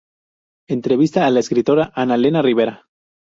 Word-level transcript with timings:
Entrevista 0.67 1.27
a 1.27 1.29
la 1.29 1.41
Escritora 1.41 1.91
Ana 1.93 2.17
Lena 2.17 2.41
Rivera. 2.41 2.87